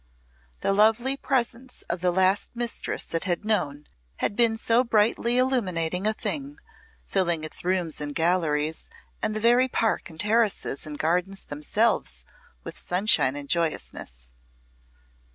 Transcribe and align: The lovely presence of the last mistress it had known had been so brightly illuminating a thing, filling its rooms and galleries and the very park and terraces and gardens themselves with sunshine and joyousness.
The 0.61 0.73
lovely 0.73 1.15
presence 1.15 1.83
of 1.83 2.01
the 2.01 2.09
last 2.09 2.55
mistress 2.55 3.13
it 3.13 3.25
had 3.25 3.45
known 3.45 3.85
had 4.15 4.35
been 4.35 4.57
so 4.57 4.83
brightly 4.83 5.37
illuminating 5.37 6.07
a 6.07 6.13
thing, 6.13 6.57
filling 7.05 7.43
its 7.43 7.63
rooms 7.63 8.01
and 8.01 8.15
galleries 8.15 8.87
and 9.21 9.35
the 9.35 9.39
very 9.39 9.67
park 9.67 10.09
and 10.09 10.19
terraces 10.19 10.87
and 10.87 10.97
gardens 10.97 11.41
themselves 11.41 12.25
with 12.63 12.79
sunshine 12.79 13.35
and 13.35 13.47
joyousness. 13.47 14.31